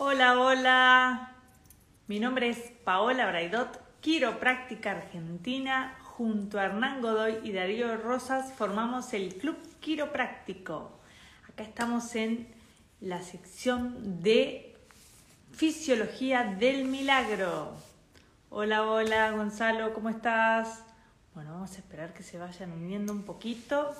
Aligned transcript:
Hola, 0.00 0.38
hola. 0.38 1.32
Mi 2.06 2.20
nombre 2.20 2.48
es 2.50 2.70
Paola 2.84 3.26
Braidot, 3.26 3.80
quiropráctica 4.00 4.92
argentina. 4.92 5.98
Junto 6.04 6.60
a 6.60 6.66
Hernán 6.66 7.02
Godoy 7.02 7.40
y 7.42 7.50
Darío 7.50 7.96
Rosas 7.96 8.52
formamos 8.52 9.12
el 9.12 9.34
Club 9.34 9.56
Quiropráctico. 9.80 11.00
Acá 11.48 11.64
estamos 11.64 12.14
en 12.14 12.46
la 13.00 13.22
sección 13.22 14.22
de 14.22 14.76
Fisiología 15.50 16.44
del 16.44 16.84
Milagro. 16.84 17.74
Hola, 18.50 18.84
hola, 18.84 19.32
Gonzalo, 19.32 19.94
¿cómo 19.94 20.10
estás? 20.10 20.84
Bueno, 21.34 21.54
vamos 21.54 21.72
a 21.72 21.78
esperar 21.78 22.14
que 22.14 22.22
se 22.22 22.38
vayan 22.38 22.70
uniendo 22.70 23.12
un 23.12 23.24
poquito. 23.24 23.96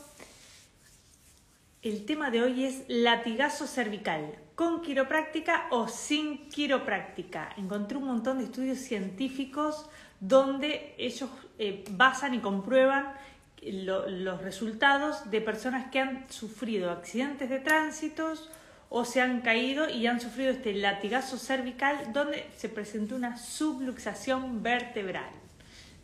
El 1.83 2.07
tema 2.07 2.31
de 2.31 2.43
hoy 2.43 2.67
es 2.67 2.85
latigazo 2.87 3.67
cervical, 3.67 4.39
con 4.59 4.83
quiropráctica 4.83 5.69
o 5.71 5.87
sin 5.87 6.49
quiropráctica. 6.49 7.51
Encontré 7.57 7.97
un 7.97 8.09
montón 8.09 8.39
de 8.39 8.45
estudios 8.47 8.79
científicos 8.79 9.89
donde 10.19 10.97
ellos 10.99 11.31
eh, 11.61 11.85
basan 11.93 12.35
y 12.35 12.41
comprueban 12.41 13.15
los 13.63 14.43
resultados 14.43 15.31
de 15.31 15.41
personas 15.41 15.93
que 15.93 16.01
han 16.01 16.29
sufrido 16.29 16.91
accidentes 16.91 17.49
de 17.49 17.61
tránsitos 17.61 18.51
o 18.89 19.05
se 19.05 19.21
han 19.21 19.43
caído 19.43 19.89
y 19.89 20.09
han 20.09 20.21
sufrido 20.21 20.51
este 20.51 20.75
latigazo 20.75 21.39
cervical 21.39 22.13
donde 22.13 22.45
se 22.57 22.69
presentó 22.69 23.15
una 23.15 23.37
subluxación 23.37 24.65
vertebral. 24.65 25.31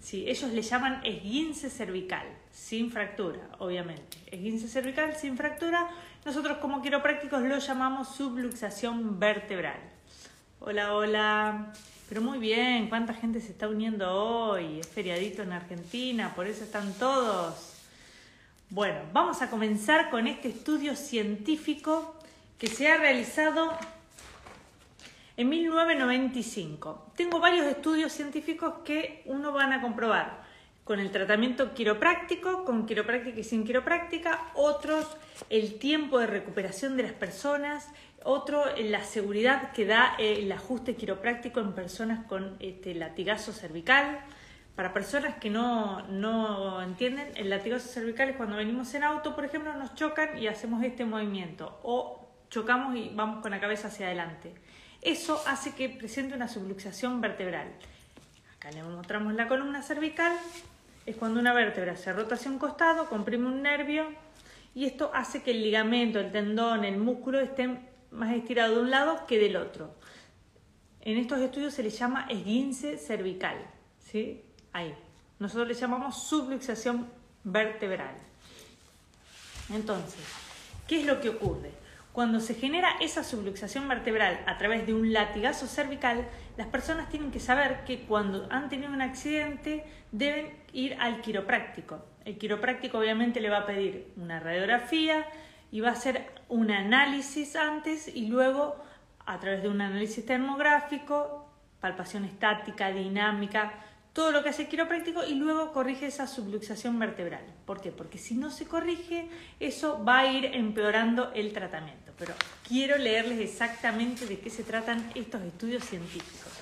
Sí, 0.05 0.27
ellos 0.29 0.53
le 0.53 0.61
llaman 0.61 1.01
esguince 1.03 1.71
cervical, 1.71 2.27
sin 2.53 2.91
fractura, 2.91 3.41
obviamente. 3.59 4.19
Esguince 4.27 4.69
cervical 4.69 5.17
sin 5.17 5.35
fractura, 5.35 5.89
nosotros 6.27 6.59
como 6.59 6.83
quiroprácticos 6.83 7.41
lo 7.41 7.57
llamamos 7.57 8.15
subluxación 8.15 9.19
vertebral. 9.19 9.79
Hola, 10.61 10.93
hola. 10.93 11.73
Pero 12.07 12.21
muy 12.21 12.39
bien, 12.39 12.91
¿cuánta 12.91 13.15
gente 13.15 13.41
se 13.41 13.53
está 13.53 13.67
uniendo 13.67 14.13
hoy? 14.13 14.81
Es 14.81 14.89
feriadito 14.89 15.43
en 15.43 15.53
Argentina, 15.53 16.35
por 16.35 16.47
eso 16.49 16.65
están 16.65 16.93
todos. 16.93 17.73
Bueno, 18.69 19.01
vamos 19.15 19.41
a 19.41 19.49
comenzar 19.49 20.11
con 20.11 20.27
este 20.27 20.49
estudio 20.49 20.97
científico 20.97 22.15
que 22.59 22.67
se 22.67 22.89
ha 22.89 22.99
realizado 22.99 23.73
en 25.37 25.49
1995. 25.49 27.13
Tengo 27.17 27.41
varios 27.41 27.67
estudios 27.67 28.13
científicos 28.13 28.75
que 28.85 29.23
uno 29.27 29.53
van 29.53 29.73
a 29.73 29.81
comprobar 29.81 30.45
con 30.85 31.01
el 31.01 31.11
tratamiento 31.11 31.73
quiropráctico, 31.73 32.65
con 32.65 32.87
quiropráctica 32.87 33.41
y 33.41 33.45
sin 33.45 33.65
quiropráctica, 33.65 34.51
otros 34.55 35.17
el 35.49 35.79
tiempo 35.79 36.19
de 36.19 36.27
recuperación 36.27 36.97
de 36.97 37.05
las 37.05 37.13
personas, 37.13 37.89
otro 38.23 38.65
la 38.77 39.03
seguridad 39.03 39.73
que 39.73 39.87
da 39.87 40.15
el 40.19 40.51
ajuste 40.53 40.95
quiropráctico 40.95 41.61
en 41.61 41.73
personas 41.73 42.27
con 42.27 42.57
este 42.61 42.95
latigazo 42.95 43.53
cervical. 43.53 44.21
Para 44.77 44.93
personas 44.93 45.37
que 45.37 45.51
no, 45.51 46.03
no 46.09 46.83
entienden, 46.83 47.29
el 47.37 47.49
latigazo 47.49 47.89
cervical 47.89 48.31
es 48.31 48.37
cuando 48.37 48.57
venimos 48.57 48.93
en 48.95 49.05
auto, 49.05 49.35
por 49.35 49.45
ejemplo, 49.45 49.75
nos 49.75 49.95
chocan 49.95 50.37
y 50.37 50.49
hacemos 50.49 50.83
este 50.83 51.05
movimiento 51.05 51.79
o 51.83 52.29
chocamos 52.51 52.95
y 52.97 53.11
vamos 53.15 53.41
con 53.41 53.53
la 53.53 53.61
cabeza 53.61 53.89
hacia 53.89 54.07
adelante. 54.07 54.53
Eso 55.05 55.43
hace 55.47 55.75
que 55.75 55.91
presente 55.91 56.35
una 56.35 56.49
subluxación 56.49 57.21
vertebral. 57.21 57.69
Acá 58.57 58.71
le 58.71 58.83
mostramos 58.83 59.35
la 59.35 59.47
columna 59.47 59.83
cervical, 59.83 60.33
es 61.05 61.17
cuando 61.17 61.39
una 61.41 61.53
vértebra 61.53 61.95
se 61.95 62.11
rota 62.11 62.37
hacia 62.37 62.51
un 62.51 62.59
costado, 62.59 63.11
comprime 63.11 63.47
un 63.47 63.61
nervio 63.61 64.07
y 64.75 64.87
esto 64.87 65.11
hace 65.13 65.43
que 65.43 65.51
el 65.51 65.63
ligamento, 65.63 66.19
el 66.19 66.33
tendón, 66.33 66.87
el 66.87 66.97
músculo 66.97 67.39
estén 67.39 67.87
más 68.13 68.35
estirado 68.35 68.77
de 68.77 68.81
un 68.81 68.91
lado 68.91 69.27
que 69.27 69.39
del 69.39 69.57
otro. 69.57 69.95
En 71.03 71.19
estos 71.19 71.39
estudios 71.39 71.75
se 71.75 71.83
le 71.83 71.91
llama 71.91 72.27
esguince 72.31 72.97
cervical, 72.97 73.59
¿sí? 74.11 74.43
Ahí. 74.73 74.95
Nosotros 75.39 75.69
le 75.69 75.75
llamamos 75.75 76.27
subluxación 76.27 77.11
vertebral. 77.45 78.17
Entonces, 79.69 80.25
¿qué 80.89 81.01
es 81.01 81.07
lo 81.07 81.21
que 81.21 81.29
ocurre? 81.29 81.84
Cuando 82.15 82.39
se 82.39 82.55
genera 82.55 82.91
esa 83.01 83.25
subluxación 83.25 83.89
vertebral 83.89 84.39
a 84.47 84.57
través 84.57 84.87
de 84.87 84.95
un 84.95 85.13
latigazo 85.13 85.67
cervical, 85.67 86.29
las 86.57 86.69
personas 86.69 87.09
tienen 87.09 87.33
que 87.33 87.41
saber 87.41 87.83
que 87.85 88.03
cuando 88.03 88.47
han 88.53 88.69
tenido 88.69 88.93
un 88.93 89.03
accidente 89.03 89.85
deben 90.13 90.57
ir 90.73 90.97
al 91.01 91.23
quiropráctico. 91.23 92.07
El 92.25 92.39
quiropráctico 92.39 92.99
obviamente 92.99 93.41
le 93.41 93.51
va 93.51 93.59
a 93.59 93.67
pedir 93.67 94.13
una 94.17 94.39
radiografía 94.39 95.27
y 95.73 95.81
va 95.81 95.89
a 95.89 95.95
hacer 95.95 96.31
un 96.49 96.71
análisis 96.71 97.57
antes 97.57 98.07
y 98.07 98.29
luego 98.29 98.77
a 99.27 99.41
través 99.41 99.65
de 99.65 99.69
un 99.69 99.81
análisis 99.81 100.25
termográfico, 100.25 101.51
palpación 101.81 102.25
estática, 102.25 102.91
dinámica, 102.91 103.73
todo 104.13 104.31
lo 104.31 104.45
que 104.45 104.51
hace 104.51 104.63
el 104.63 104.69
quiropráctico 104.69 105.25
y 105.25 105.35
luego 105.35 105.73
corrige 105.73 106.07
esa 106.07 106.29
subluxación 106.29 106.97
vertebral. 106.97 107.43
¿Por 107.67 107.81
qué? 107.81 107.91
Porque 107.91 108.19
si 108.19 108.37
no 108.37 108.51
se 108.51 108.69
corrige, 108.69 109.29
eso 109.59 110.05
va 110.05 110.21
a 110.21 110.27
ir 110.27 110.45
empeorando 110.45 111.33
el 111.35 111.53
tratamiento 111.53 112.04
quiero 112.67 112.97
leerles 112.99 113.39
exactamente 113.41 114.27
de 114.27 114.39
qué 114.39 114.51
se 114.51 114.63
tratan 114.63 115.11
estos 115.15 115.43
estudios 115.43 115.85
científicos. 115.85 116.53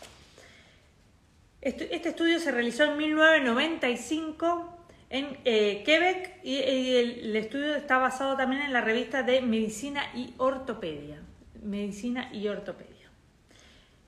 Este, 1.61 1.95
estudio 2.09 2.41
se 2.41 2.51
realizó 2.51 2.85
en 2.85 2.97
1995 2.99 4.79
en 5.11 5.39
eh, 5.45 5.83
Quebec 5.85 6.41
y, 6.43 6.57
el, 6.57 7.37
estudio 7.37 7.77
está 7.77 7.99
basado 7.99 8.37
también 8.37 8.63
en 8.63 8.73
la 8.73 8.81
revista 8.81 9.23
de 9.23 9.43
Medicina 9.43 10.03
y 10.15 10.35
Ortopedia. 10.39 11.21
Medicina 11.63 12.31
y 12.33 12.49
Ortopedia. 12.49 13.09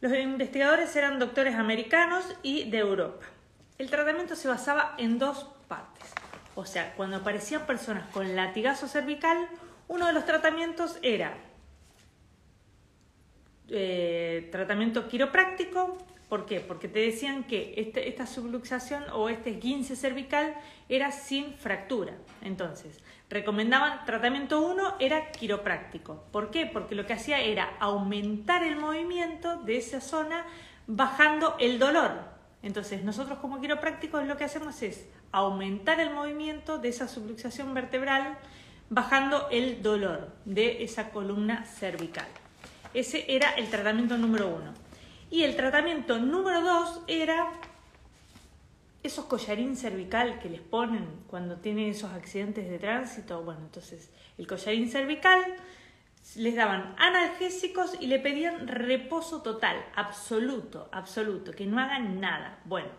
Los 0.00 0.12
investigadores 0.15 0.97
eran 0.97 1.19
doctores 1.19 1.54
americanos 1.54 2.25
y 2.42 2.71
de 2.71 2.78
Europa. 2.78 3.26
El 3.78 3.91
tratamiento 3.91 4.34
se 4.34 4.48
basaba 4.48 4.94
en 4.98 5.19
dos 5.19 5.47
partes. 5.69 6.10
O 6.54 6.65
sea, 6.65 6.94
cuando 6.94 7.19
aparecían 7.19 7.66
personas 7.66 8.09
con 8.10 8.34
latigazo 8.34 8.88
cervical, 8.88 9.48
uno 9.89 10.06
de 10.06 10.12
los 10.12 10.25
tratamientos 10.25 10.99
era 11.03 11.37
eh, 13.69 14.49
tratamiento 14.53 15.09
quiropráctico. 15.09 15.99
¿Por 16.28 16.47
qué? 16.47 16.61
Porque 16.61 16.89
te 16.89 17.00
decían 17.00 17.45
que 17.45 17.75
este, 17.77 18.09
esta 18.09 18.27
subluxación 18.27 19.05
o 19.12 19.28
este 19.28 19.50
esguince 19.50 19.95
cervical 19.95 20.55
era 20.89 21.12
sin 21.12 21.55
fractura. 21.55 22.15
Entonces, 22.43 23.03
recomendaban 23.31 24.05
tratamiento 24.05 24.61
1 24.61 24.97
era 24.99 25.31
quiropráctico. 25.31 26.25
¿Por 26.33 26.51
qué? 26.51 26.66
Porque 26.66 26.95
lo 26.95 27.06
que 27.06 27.12
hacía 27.12 27.41
era 27.41 27.77
aumentar 27.78 28.62
el 28.65 28.77
movimiento 28.77 29.56
de 29.62 29.77
esa 29.77 30.01
zona 30.01 30.45
bajando 30.87 31.56
el 31.61 31.78
dolor. 31.78 32.12
Entonces, 32.62 33.05
nosotros 33.05 33.39
como 33.39 33.61
quiroprácticos 33.61 34.27
lo 34.27 34.37
que 34.37 34.45
hacemos 34.45 34.83
es 34.83 35.06
aumentar 35.33 36.01
el 36.01 36.11
movimiento 36.11 36.78
de 36.78 36.89
esa 36.89 37.09
subluxación 37.09 37.75
vertebral 37.75 38.39
bajando 38.94 39.49
el 39.50 39.82
dolor 39.82 40.28
de 40.44 40.84
esa 40.84 41.10
columna 41.10 41.65
cervical. 41.65 42.28
Ese 42.94 43.25
era 43.28 43.50
el 43.55 43.69
tratamiento 43.69 44.16
número 44.16 44.49
uno. 44.49 44.72
Y 45.31 45.43
el 45.43 45.56
tratamiento 45.56 46.21
número 46.21 46.62
dos 46.62 47.00
era 47.09 47.50
esos 49.03 49.25
collarín 49.25 49.77
cervical 49.77 50.38
que 50.38 50.49
les 50.49 50.60
ponen 50.60 51.06
cuando 51.27 51.56
tienen 51.56 51.91
esos 51.91 52.12
accidentes 52.12 52.71
de 52.71 52.78
tránsito. 52.78 53.43
Bueno, 53.43 53.62
entonces 53.62 54.10
el 54.38 54.47
collarín 54.47 54.88
cervical 54.88 55.43
les 56.37 56.54
daban 56.54 56.94
analgésicos 56.97 57.97
y 58.00 58.06
le 58.06 58.21
pedían 58.21 58.69
reposo 58.69 59.43
total, 59.43 59.77
absoluto, 59.97 60.88
absoluto, 60.93 61.50
que 61.50 61.66
no 61.66 61.81
hagan 61.81 62.21
nada. 62.21 62.60
Bueno, 62.65 62.91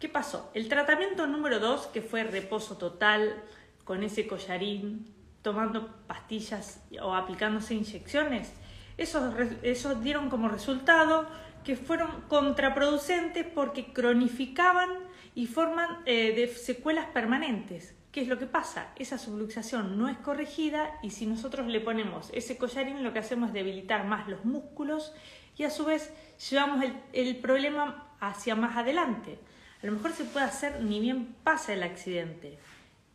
¿qué 0.00 0.08
pasó? 0.08 0.50
El 0.54 0.68
tratamiento 0.68 1.28
número 1.28 1.60
dos, 1.60 1.86
que 1.86 2.02
fue 2.02 2.24
reposo 2.24 2.76
total, 2.76 3.40
con 3.84 4.02
ese 4.02 4.26
collarín, 4.26 5.06
tomando 5.42 5.94
pastillas 6.06 6.82
o 7.02 7.14
aplicándose 7.14 7.74
inyecciones, 7.74 8.52
esos, 8.96 10.02
dieron 10.02 10.30
como 10.30 10.48
resultado 10.48 11.26
que 11.64 11.76
fueron 11.76 12.22
contraproducentes 12.28 13.46
porque 13.46 13.92
cronificaban 13.92 14.90
y 15.34 15.46
forman 15.46 15.98
eh, 16.06 16.34
de 16.34 16.48
secuelas 16.48 17.06
permanentes. 17.06 17.94
¿Qué 18.12 18.20
es 18.20 18.28
lo 18.28 18.38
que 18.38 18.46
pasa? 18.46 18.92
Esa 18.96 19.18
subluxación 19.18 19.98
no 19.98 20.08
es 20.08 20.16
corregida 20.18 20.98
y 21.02 21.10
si 21.10 21.26
nosotros 21.26 21.66
le 21.66 21.80
ponemos 21.80 22.30
ese 22.32 22.56
collarín 22.56 23.02
lo 23.02 23.12
que 23.12 23.18
hacemos 23.18 23.48
es 23.48 23.54
debilitar 23.54 24.06
más 24.06 24.28
los 24.28 24.44
músculos 24.44 25.12
y 25.56 25.64
a 25.64 25.70
su 25.70 25.84
vez 25.84 26.12
llevamos 26.48 26.84
el, 26.84 26.94
el 27.12 27.36
problema 27.36 28.14
hacia 28.20 28.54
más 28.54 28.76
adelante. 28.76 29.38
A 29.82 29.86
lo 29.86 29.92
mejor 29.92 30.12
se 30.12 30.24
puede 30.24 30.46
hacer 30.46 30.80
ni 30.82 31.00
bien 31.00 31.34
pasa 31.42 31.72
el 31.72 31.82
accidente, 31.82 32.58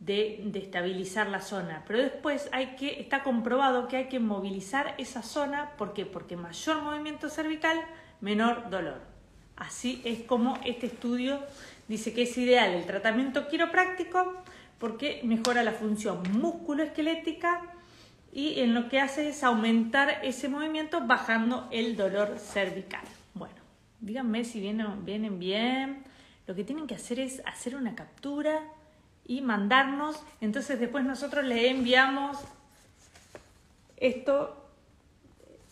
de, 0.00 0.50
estabilizar 0.54 1.28
la 1.28 1.40
zona. 1.40 1.84
Pero 1.86 2.00
después 2.00 2.48
hay 2.52 2.74
que, 2.76 3.00
está 3.00 3.22
comprobado 3.22 3.86
que 3.86 3.98
hay 3.98 4.08
que 4.08 4.18
movilizar 4.18 4.94
esa 4.98 5.22
zona. 5.22 5.76
¿Por 5.76 5.92
qué? 5.92 6.06
Porque 6.06 6.36
mayor 6.36 6.82
movimiento 6.82 7.28
cervical, 7.28 7.78
menor 8.20 8.70
dolor. 8.70 9.00
Así 9.56 10.00
es 10.04 10.22
como 10.22 10.58
este 10.64 10.86
estudio 10.86 11.38
dice 11.86 12.14
que 12.14 12.22
es 12.22 12.38
ideal 12.38 12.70
el 12.70 12.86
tratamiento 12.86 13.48
quiropráctico 13.48 14.32
porque 14.78 15.20
mejora 15.24 15.62
la 15.62 15.72
función 15.72 16.22
musculoesquelética 16.32 17.60
y 18.32 18.60
en 18.60 18.74
lo 18.74 18.88
que 18.88 19.00
hace 19.00 19.28
es 19.28 19.42
aumentar 19.42 20.20
ese 20.22 20.48
movimiento 20.48 21.06
bajando 21.06 21.68
el 21.72 21.96
dolor 21.96 22.38
cervical. 22.38 23.04
Bueno, 23.34 23.56
díganme 24.00 24.44
si 24.44 24.60
vienen, 24.60 25.04
vienen 25.04 25.38
bien. 25.38 26.04
Lo 26.46 26.54
que 26.54 26.64
tienen 26.64 26.86
que 26.86 26.94
hacer 26.94 27.18
es 27.18 27.42
hacer 27.44 27.76
una 27.76 27.94
captura 27.94 28.62
y 29.30 29.42
mandarnos. 29.42 30.20
Entonces 30.40 30.80
después 30.80 31.04
nosotros 31.04 31.44
le 31.44 31.70
enviamos 31.70 32.36
esto 33.96 34.56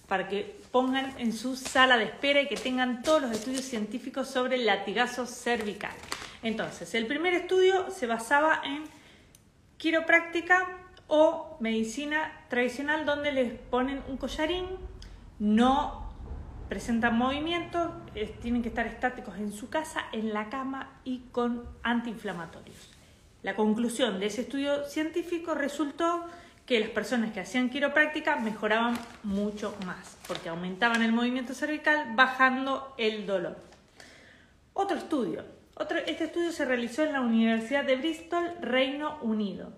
para 0.06 0.28
que 0.28 0.60
pongan 0.70 1.12
en 1.18 1.32
su 1.32 1.56
sala 1.56 1.96
de 1.98 2.04
espera 2.04 2.40
y 2.40 2.46
que 2.46 2.54
tengan 2.54 3.02
todos 3.02 3.20
los 3.20 3.32
estudios 3.32 3.62
científicos 3.62 4.28
sobre 4.28 4.54
el 4.54 4.64
latigazo 4.64 5.26
cervical. 5.26 5.90
Entonces, 6.44 6.94
el 6.94 7.08
primer 7.08 7.34
estudio 7.34 7.90
se 7.90 8.06
basaba 8.06 8.62
en 8.64 8.84
quiropráctica 9.76 10.78
o 11.08 11.56
medicina 11.58 12.44
tradicional 12.48 13.04
donde 13.04 13.32
les 13.32 13.52
ponen 13.54 14.04
un 14.06 14.18
collarín, 14.18 14.66
no 15.40 16.12
presentan 16.68 17.18
movimiento, 17.18 17.92
tienen 18.40 18.62
que 18.62 18.68
estar 18.68 18.86
estáticos 18.86 19.36
en 19.38 19.50
su 19.50 19.68
casa, 19.68 20.04
en 20.12 20.32
la 20.32 20.48
cama 20.48 21.00
y 21.02 21.22
con 21.32 21.64
antiinflamatorios. 21.82 22.97
La 23.42 23.54
conclusión 23.54 24.18
de 24.18 24.26
ese 24.26 24.40
estudio 24.42 24.84
científico 24.84 25.54
resultó 25.54 26.26
que 26.66 26.80
las 26.80 26.90
personas 26.90 27.32
que 27.32 27.40
hacían 27.40 27.70
quiropráctica 27.70 28.36
mejoraban 28.36 28.98
mucho 29.22 29.74
más, 29.86 30.18
porque 30.26 30.48
aumentaban 30.48 31.02
el 31.02 31.12
movimiento 31.12 31.54
cervical 31.54 32.14
bajando 32.14 32.94
el 32.98 33.26
dolor. 33.26 33.56
Otro 34.74 34.98
estudio. 34.98 35.44
este 36.06 36.24
estudio 36.24 36.52
se 36.52 36.64
realizó 36.64 37.04
en 37.04 37.12
la 37.12 37.20
Universidad 37.20 37.84
de 37.84 37.96
Bristol, 37.96 38.54
Reino 38.60 39.18
Unido. 39.22 39.72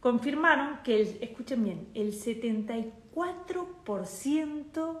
Confirmaron 0.00 0.78
que, 0.84 1.18
escuchen 1.20 1.64
bien, 1.64 1.88
el 1.94 2.12
74% 2.12 5.00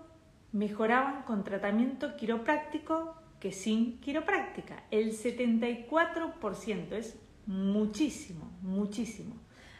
mejoraban 0.52 1.22
con 1.22 1.44
tratamiento 1.44 2.16
quiropráctico 2.16 3.14
que 3.38 3.52
sin 3.52 4.00
quiropráctica. 4.00 4.82
El 4.90 5.12
74% 5.12 6.92
es 6.92 7.16
muchísimo, 7.48 8.50
muchísimo. 8.62 9.34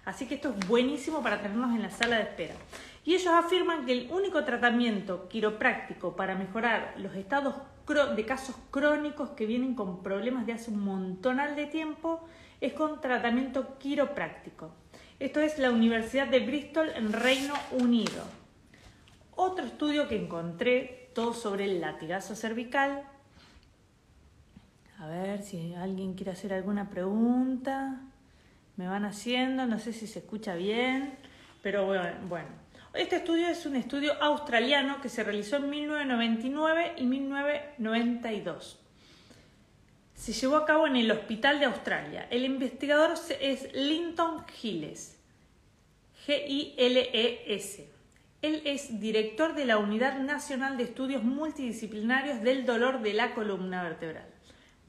Así 0.04 0.26
que 0.26 0.36
esto 0.36 0.54
es 0.58 0.66
buenísimo 0.66 1.22
para 1.22 1.42
tenernos 1.42 1.76
en 1.76 1.82
la 1.82 1.90
sala 1.90 2.16
de 2.16 2.22
espera. 2.22 2.54
Y 3.04 3.14
ellos 3.14 3.32
afirman 3.32 3.84
que 3.84 3.92
el 3.92 4.10
único 4.10 4.42
tratamiento 4.42 5.28
quiropráctico 5.28 6.16
para 6.16 6.34
mejorar 6.34 6.94
los 6.96 7.14
estados 7.14 7.54
de 8.16 8.26
casos 8.26 8.56
crónicos 8.70 9.30
que 9.30 9.46
vienen 9.46 9.74
con 9.74 10.02
problemas 10.02 10.46
de 10.46 10.52
hace 10.52 10.70
un 10.70 10.80
montonal 10.80 11.56
de 11.56 11.66
tiempo 11.66 12.20
es 12.60 12.72
con 12.72 13.00
tratamiento 13.00 13.78
quiropráctico. 13.78 14.70
Esto 15.18 15.40
es 15.40 15.58
la 15.58 15.70
Universidad 15.70 16.28
de 16.28 16.40
Bristol 16.40 16.90
en 16.94 17.12
Reino 17.12 17.54
Unido. 17.72 18.24
Otro 19.34 19.64
estudio 19.64 20.08
que 20.08 20.16
encontré, 20.16 21.10
todo 21.14 21.32
sobre 21.32 21.64
el 21.64 21.80
latigazo 21.80 22.34
cervical. 22.34 23.04
A 24.98 25.06
ver 25.06 25.42
si 25.42 25.74
alguien 25.74 26.14
quiere 26.14 26.32
hacer 26.32 26.52
alguna 26.52 26.90
pregunta 26.90 28.00
me 28.78 28.86
van 28.86 29.04
haciendo, 29.04 29.66
no 29.66 29.80
sé 29.80 29.92
si 29.92 30.06
se 30.06 30.20
escucha 30.20 30.54
bien, 30.54 31.18
pero 31.62 31.84
bueno. 32.28 32.68
Este 32.94 33.16
estudio 33.16 33.48
es 33.48 33.66
un 33.66 33.74
estudio 33.74 34.12
australiano 34.22 35.00
que 35.00 35.08
se 35.08 35.24
realizó 35.24 35.56
en 35.56 35.68
1999 35.68 36.92
y 36.96 37.04
1992. 37.04 38.78
Se 40.14 40.32
llevó 40.32 40.56
a 40.56 40.64
cabo 40.64 40.86
en 40.86 40.94
el 40.94 41.10
Hospital 41.10 41.58
de 41.58 41.66
Australia. 41.66 42.28
El 42.30 42.44
investigador 42.44 43.14
es 43.40 43.72
Linton 43.74 44.46
Gilles, 44.46 45.20
G-I-L-E-S. 46.24 47.92
Él 48.42 48.62
es 48.64 49.00
director 49.00 49.56
de 49.56 49.64
la 49.64 49.78
Unidad 49.78 50.20
Nacional 50.20 50.76
de 50.76 50.84
Estudios 50.84 51.24
Multidisciplinarios 51.24 52.42
del 52.42 52.64
Dolor 52.64 53.02
de 53.02 53.14
la 53.14 53.34
Columna 53.34 53.82
Vertebral. 53.82 54.27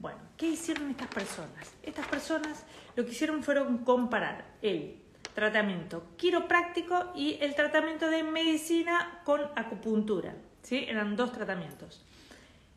Bueno, 0.00 0.18
¿qué 0.38 0.48
hicieron 0.48 0.90
estas 0.90 1.08
personas? 1.08 1.74
Estas 1.82 2.06
personas 2.08 2.64
lo 2.96 3.04
que 3.04 3.10
hicieron 3.10 3.42
fueron 3.42 3.84
comparar 3.84 4.46
el 4.62 4.96
tratamiento 5.34 6.04
quiropráctico 6.16 7.12
y 7.14 7.36
el 7.42 7.54
tratamiento 7.54 8.08
de 8.08 8.22
medicina 8.22 9.20
con 9.24 9.42
acupuntura. 9.56 10.34
¿sí? 10.62 10.86
Eran 10.88 11.16
dos 11.16 11.32
tratamientos. 11.32 12.02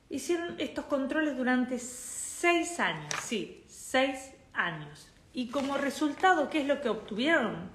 Hicieron 0.10 0.60
estos 0.60 0.84
controles 0.86 1.38
durante 1.38 1.80
seis 1.80 2.78
años, 2.82 3.14
sí, 3.24 3.64
seis 3.68 4.32
años. 4.54 5.08
Y 5.34 5.48
como 5.48 5.78
resultado, 5.78 6.50
¿qué 6.50 6.60
es 6.60 6.68
lo 6.68 6.82
que 6.82 6.90
obtuvieron? 6.90 7.70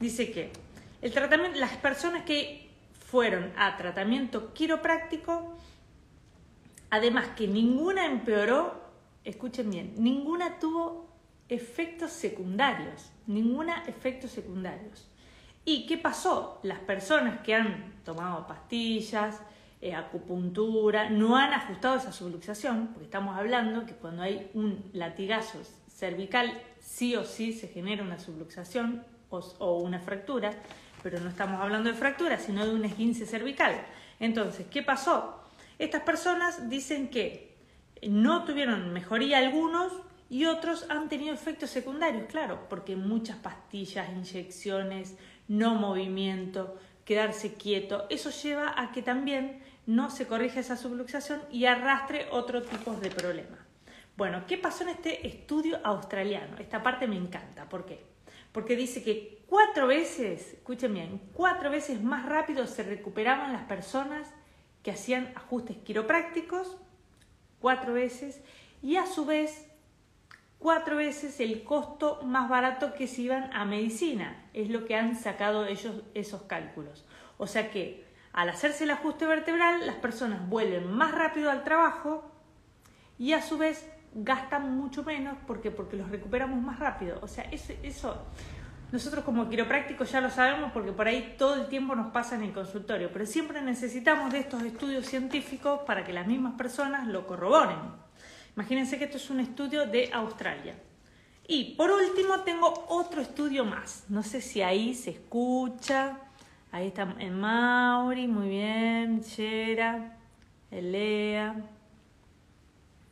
Dice 0.00 0.32
que 0.32 0.50
el 1.02 1.12
tratamiento, 1.12 1.58
las 1.60 1.76
personas 1.76 2.22
que 2.24 2.70
fueron 3.06 3.52
a 3.56 3.76
tratamiento 3.76 4.54
quiropráctico 4.54 5.56
Además 6.90 7.28
que 7.36 7.46
ninguna 7.46 8.06
empeoró, 8.06 8.74
escuchen 9.24 9.70
bien, 9.70 9.94
ninguna 9.98 10.58
tuvo 10.58 11.08
efectos 11.48 12.12
secundarios, 12.12 13.10
ninguna 13.26 13.84
efectos 13.86 14.30
secundarios. 14.30 15.08
¿Y 15.64 15.86
qué 15.86 15.98
pasó? 15.98 16.60
Las 16.62 16.78
personas 16.78 17.40
que 17.40 17.54
han 17.54 17.92
tomado 18.04 18.46
pastillas, 18.46 19.40
eh, 19.82 19.94
acupuntura, 19.94 21.10
no 21.10 21.36
han 21.36 21.52
ajustado 21.52 21.96
esa 21.96 22.10
subluxación, 22.10 22.88
porque 22.88 23.04
estamos 23.04 23.36
hablando 23.36 23.84
que 23.84 23.92
cuando 23.92 24.22
hay 24.22 24.50
un 24.54 24.90
latigazo 24.94 25.60
cervical, 25.88 26.58
sí 26.80 27.14
o 27.16 27.24
sí 27.24 27.52
se 27.52 27.68
genera 27.68 28.02
una 28.02 28.18
subluxación 28.18 29.04
o, 29.28 29.38
o 29.58 29.78
una 29.78 30.00
fractura, 30.00 30.52
pero 31.02 31.20
no 31.20 31.28
estamos 31.28 31.60
hablando 31.60 31.90
de 31.90 31.96
fractura, 31.96 32.38
sino 32.38 32.66
de 32.66 32.74
un 32.74 32.84
esguince 32.84 33.26
cervical. 33.26 33.74
Entonces, 34.20 34.66
¿qué 34.70 34.82
pasó? 34.82 35.47
Estas 35.78 36.02
personas 36.02 36.68
dicen 36.68 37.08
que 37.08 37.56
no 38.02 38.44
tuvieron 38.44 38.92
mejoría 38.92 39.38
algunos 39.38 39.92
y 40.28 40.44
otros 40.44 40.86
han 40.90 41.08
tenido 41.08 41.32
efectos 41.32 41.70
secundarios, 41.70 42.26
claro, 42.26 42.66
porque 42.68 42.96
muchas 42.96 43.36
pastillas, 43.36 44.10
inyecciones, 44.10 45.16
no 45.46 45.74
movimiento, 45.74 46.78
quedarse 47.04 47.54
quieto, 47.54 48.06
eso 48.10 48.30
lleva 48.30 48.74
a 48.76 48.92
que 48.92 49.02
también 49.02 49.62
no 49.86 50.10
se 50.10 50.26
corrija 50.26 50.60
esa 50.60 50.76
subluxación 50.76 51.40
y 51.50 51.64
arrastre 51.64 52.26
otro 52.30 52.62
tipo 52.62 52.92
de 52.94 53.10
problema. 53.10 53.56
Bueno, 54.16 54.44
¿qué 54.46 54.58
pasó 54.58 54.82
en 54.82 54.90
este 54.90 55.26
estudio 55.26 55.78
australiano? 55.84 56.58
Esta 56.58 56.82
parte 56.82 57.06
me 57.06 57.16
encanta, 57.16 57.68
¿por 57.68 57.86
qué? 57.86 58.04
Porque 58.52 58.76
dice 58.76 59.02
que 59.02 59.44
cuatro 59.46 59.86
veces, 59.86 60.54
escuchen 60.54 60.92
bien, 60.92 61.22
cuatro 61.32 61.70
veces 61.70 62.02
más 62.02 62.26
rápido 62.26 62.66
se 62.66 62.82
recuperaban 62.82 63.52
las 63.52 63.62
personas 63.62 64.28
que 64.82 64.90
hacían 64.90 65.32
ajustes 65.34 65.76
quiroprácticos 65.78 66.76
cuatro 67.60 67.94
veces 67.94 68.42
y 68.82 68.96
a 68.96 69.06
su 69.06 69.24
vez 69.24 69.68
cuatro 70.58 70.96
veces 70.96 71.40
el 71.40 71.64
costo 71.64 72.20
más 72.24 72.48
barato 72.48 72.94
que 72.94 73.06
se 73.06 73.22
iban 73.22 73.52
a 73.52 73.64
medicina. 73.64 74.48
Es 74.54 74.70
lo 74.70 74.84
que 74.84 74.96
han 74.96 75.16
sacado 75.16 75.66
ellos 75.66 76.02
esos 76.14 76.42
cálculos. 76.42 77.04
O 77.36 77.46
sea 77.46 77.70
que 77.70 78.06
al 78.32 78.48
hacerse 78.48 78.84
el 78.84 78.90
ajuste 78.90 79.26
vertebral, 79.26 79.86
las 79.86 79.96
personas 79.96 80.48
vuelven 80.48 80.92
más 80.92 81.12
rápido 81.12 81.50
al 81.50 81.64
trabajo 81.64 82.30
y 83.18 83.32
a 83.32 83.42
su 83.42 83.58
vez 83.58 83.88
gastan 84.14 84.76
mucho 84.76 85.02
menos 85.04 85.36
porque, 85.46 85.70
porque 85.70 85.96
los 85.96 86.10
recuperamos 86.10 86.60
más 86.60 86.78
rápido. 86.78 87.18
O 87.22 87.28
sea, 87.28 87.44
eso, 87.44 87.72
eso 87.82 88.24
nosotros 88.90 89.22
como 89.24 89.48
quiroprácticos 89.50 90.10
ya 90.10 90.20
lo 90.20 90.30
sabemos 90.30 90.72
porque 90.72 90.92
por 90.92 91.06
ahí 91.06 91.34
todo 91.36 91.56
el 91.56 91.66
tiempo 91.68 91.94
nos 91.94 92.10
pasa 92.10 92.36
en 92.36 92.42
el 92.42 92.52
consultorio, 92.52 93.10
pero 93.12 93.26
siempre 93.26 93.60
necesitamos 93.60 94.32
de 94.32 94.38
estos 94.38 94.62
estudios 94.62 95.06
científicos 95.06 95.80
para 95.86 96.04
que 96.04 96.12
las 96.12 96.26
mismas 96.26 96.54
personas 96.54 97.06
lo 97.06 97.26
corroboren. 97.26 97.78
Imagínense 98.56 98.98
que 98.98 99.04
esto 99.04 99.18
es 99.18 99.28
un 99.30 99.40
estudio 99.40 99.86
de 99.86 100.10
Australia. 100.12 100.74
Y 101.46 101.74
por 101.76 101.90
último 101.90 102.40
tengo 102.40 102.86
otro 102.88 103.22
estudio 103.22 103.64
más. 103.64 104.04
No 104.08 104.22
sé 104.22 104.40
si 104.40 104.62
ahí 104.62 104.94
se 104.94 105.10
escucha. 105.10 106.18
Ahí 106.72 106.88
está 106.88 107.14
el 107.18 107.30
Mauri, 107.30 108.26
muy 108.26 108.48
bien. 108.48 109.22
Chera, 109.22 110.16
Elea. 110.70 111.56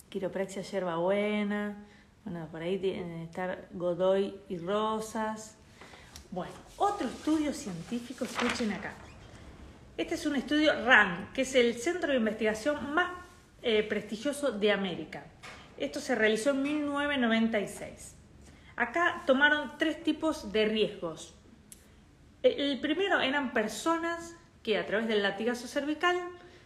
Quiropraxia 0.09 0.62
yerba 0.62 0.97
buena. 0.97 1.76
Bueno, 2.25 2.49
por 2.50 2.61
ahí 2.61 2.78
tienen 2.78 3.21
estar 3.21 3.68
Godoy 3.73 4.35
y 4.49 4.59
Rosas. 4.59 5.56
Bueno, 6.30 6.52
otro 6.76 7.06
estudio 7.06 7.52
científico, 7.52 8.25
escuchen 8.25 8.73
acá. 8.73 8.92
Este 9.97 10.16
es 10.16 10.26
un 10.26 10.37
estudio 10.37 10.73
RAN, 10.85 11.30
que 11.33 11.42
es 11.42 11.54
el 11.54 11.75
centro 11.76 12.11
de 12.11 12.18
investigación 12.18 12.92
más 12.92 13.11
eh, 13.62 13.83
prestigioso 13.83 14.50
de 14.50 14.73
América. 14.73 15.25
Esto 15.78 16.00
se 16.00 16.14
realizó 16.14 16.50
en 16.50 16.62
1996. 16.62 18.14
Acá 18.76 19.23
tomaron 19.26 19.78
tres 19.78 20.02
tipos 20.02 20.52
de 20.52 20.66
riesgos. 20.66 21.35
El 22.42 22.78
primero 22.80 23.21
eran 23.21 23.52
personas 23.52 24.35
que 24.62 24.78
a 24.78 24.87
través 24.87 25.09
del 25.09 25.23
latigazo 25.23 25.66
cervical 25.68 26.16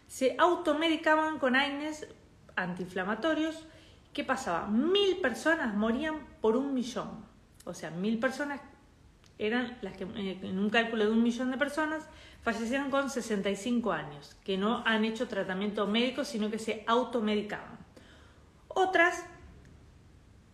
se 0.08 0.34
automedicaban 0.38 1.38
con 1.38 1.54
AINES 1.54 2.08
antiinflamatorios. 2.56 3.66
¿Qué 4.12 4.24
pasaba? 4.24 4.66
Mil 4.66 5.18
personas 5.18 5.74
morían 5.74 6.26
por 6.40 6.56
un 6.56 6.74
millón. 6.74 7.24
O 7.64 7.74
sea, 7.74 7.90
mil 7.90 8.18
personas 8.18 8.60
eran 9.40 9.78
las 9.80 9.96
que 9.96 10.04
eh, 10.04 10.38
en 10.42 10.58
un 10.58 10.68
cálculo 10.68 11.06
de 11.06 11.10
un 11.10 11.22
millón 11.22 11.50
de 11.50 11.56
personas 11.56 12.06
fallecieron 12.42 12.90
con 12.90 13.08
65 13.08 13.90
años, 13.90 14.36
que 14.44 14.58
no 14.58 14.82
han 14.86 15.04
hecho 15.04 15.28
tratamiento 15.28 15.86
médico, 15.86 16.24
sino 16.24 16.50
que 16.50 16.58
se 16.58 16.84
automedicaban. 16.86 17.78
Otras, 18.68 19.24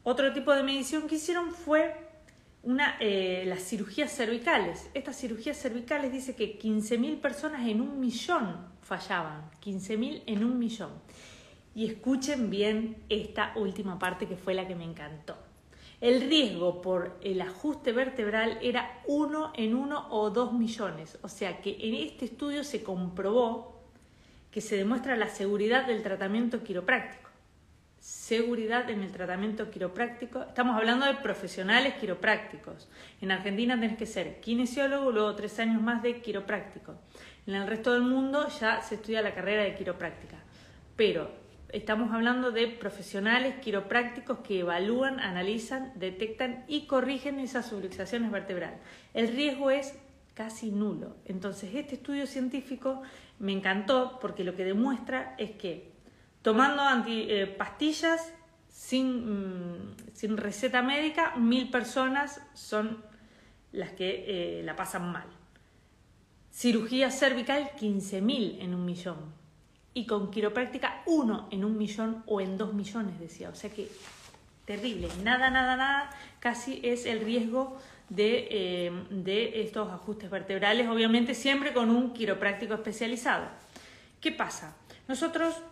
otro 0.05 0.33
tipo 0.33 0.53
de 0.55 0.63
medición 0.63 1.09
que 1.09 1.17
hicieron 1.17 1.51
fue 1.51 1.95
una, 2.63 2.97
eh, 3.01 3.45
las 3.47 3.63
cirugías 3.63 4.13
cervicales. 4.13 4.89
Estas 4.95 5.17
cirugías 5.17 5.57
cervicales 5.57 6.13
dice 6.13 6.37
que 6.37 6.57
15.000 6.57 7.21
personas 7.21 7.67
en 7.67 7.81
un 7.81 7.99
millón 7.99 8.69
fallaban, 8.83 9.51
15.000 9.65 10.23
en 10.27 10.45
un 10.45 10.59
millón. 10.61 10.91
Y 11.75 11.87
escuchen 11.87 12.51
bien 12.51 12.97
esta 13.09 13.53
última 13.57 13.99
parte 13.99 14.27
que 14.27 14.37
fue 14.37 14.55
la 14.55 14.67
que 14.67 14.77
me 14.77 14.85
encantó. 14.85 15.46
El 16.01 16.29
riesgo 16.29 16.83
por 16.83 17.19
el 17.23 17.41
ajuste 17.41 17.93
vertebral 17.93 18.59
era 18.61 19.01
uno 19.07 19.53
en 19.57 19.75
uno 19.75 20.07
o 20.11 20.31
dos 20.31 20.53
millones. 20.53 21.19
O 21.23 21.29
sea 21.29 21.63
que 21.63 21.77
en 21.81 21.95
este 21.95 22.27
estudio 22.27 22.65
se 22.65 22.83
comprobó 22.83 23.83
que 24.51 24.61
se 24.61 24.77
demuestra 24.77 25.17
la 25.17 25.29
seguridad 25.29 25.87
del 25.87 26.03
tratamiento 26.03 26.63
quiropráctico. 26.63 27.31
Seguridad 27.99 28.89
en 28.91 29.03
el 29.03 29.11
tratamiento 29.11 29.71
quiropráctico. 29.71 30.43
Estamos 30.43 30.77
hablando 30.77 31.07
de 31.07 31.15
profesionales 31.15 31.95
quiroprácticos. 31.95 32.89
En 33.21 33.31
Argentina 33.31 33.81
tenés 33.81 33.97
que 33.97 34.07
ser 34.07 34.41
kinesiólogo, 34.41 35.11
luego 35.11 35.35
tres 35.35 35.59
años 35.59 35.81
más 35.83 36.03
de 36.03 36.21
quiropráctico. 36.21 36.95
En 37.47 37.55
el 37.55 37.67
resto 37.67 37.95
del 37.95 38.03
mundo 38.03 38.49
ya 38.61 38.83
se 38.83 38.97
estudia 38.97 39.23
la 39.23 39.35
carrera 39.35 39.63
de 39.63 39.75
quiropráctica. 39.75 40.37
Pero 40.95 41.46
estamos 41.71 42.13
hablando 42.13 42.51
de 42.51 42.69
profesionales 42.69 43.57
quiroprácticos 43.61 44.39
que 44.39 44.61
evalúan, 44.61 45.21
analizan, 45.21 45.93
detectan 45.97 46.65
y 46.69 46.87
corrigen 46.87 47.41
esas 47.41 47.67
subluxaciones 47.67 48.31
vertebrales. 48.31 48.79
El 49.15 49.29
riesgo 49.29 49.71
es 49.71 49.95
casi 50.35 50.71
nulo. 50.71 51.17
Entonces, 51.25 51.75
este 51.75 51.97
estudio 51.97 52.27
científico 52.27 53.03
me 53.39 53.53
encantó 53.53 54.19
porque 54.21 54.45
lo 54.45 54.55
que 54.55 54.65
demuestra 54.65 55.35
es 55.39 55.53
que 55.53 55.93
tomando 56.43 56.83
eh, 57.07 57.47
pastillas 57.47 58.33
sin, 58.69 59.87
mm, 59.89 59.97
sin, 60.13 60.37
receta 60.37 60.83
médica, 60.83 61.35
mil 61.37 61.71
personas 61.71 62.41
son 62.55 63.03
las 63.73 63.91
que 63.93 64.61
eh, 64.61 64.63
la 64.63 64.77
pasan 64.77 65.11
mal. 65.11 65.27
Cirugía 66.53 67.11
cervical, 67.11 67.71
15.000 67.79 68.61
en 68.61 68.75
un 68.75 68.85
millón 68.85 69.46
y 69.97 70.05
con 70.05 70.31
quiropráctica 70.31 71.01
uno 71.07 71.49
en 71.51 71.65
un 71.65 71.79
millón 71.79 72.23
o 72.27 72.43
en 72.43 72.59
dos 72.59 72.75
millones, 72.75 73.19
decía. 73.19 73.49
O 73.49 73.55
sea 73.55 73.71
que 73.71 73.89
terrible, 74.67 75.09
nada, 75.25 75.49
nada, 75.49 75.75
nada, 75.75 76.11
casi 76.39 76.81
es 76.83 77.07
el 77.07 77.21
riesgo 77.21 77.79
de, 78.11 78.47
eh, 78.51 78.93
de 79.09 79.63
estos 79.63 79.91
ajustes 79.91 80.29
vertebrales, 80.29 80.87
obviamente 80.89 81.33
siempre 81.33 81.73
con 81.73 81.89
un 81.89 82.13
quiropráctico 82.13 82.75
especializado. 82.75 83.47
¿Qué 84.21 84.33
pasa? 84.33 84.77
Nosotros 85.09 85.63